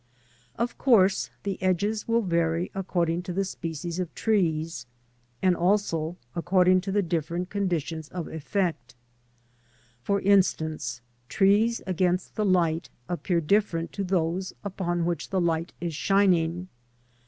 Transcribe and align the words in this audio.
Of 0.57 0.79
course, 0.79 1.29
the 1.43 1.61
edges 1.61 2.07
will 2.07 2.23
vary 2.23 2.71
according 2.73 3.21
to^HEIie 3.21 3.55
speciFs^'of^trees, 3.55 4.87
and 5.43 5.55
also 5.55 6.17
according 6.35 6.81
to 6.81 6.91
the 6.91 7.03
different 7.03 7.51
conditions 7.51 8.09
of 8.09 8.27
effect. 8.27 8.95
For 10.01 10.19
instance, 10.21 11.01
trees 11.29 11.83
against 11.85 12.33
the 12.33 12.45
light 12.45 12.89
appear 13.07 13.39
different 13.41 13.91
to 13.93 14.03
those 14.03 14.53
upon 14.63 15.05
which 15.05 15.29
the 15.29 15.39
light 15.39 15.71
is 15.79 15.93
shining. 15.93 16.67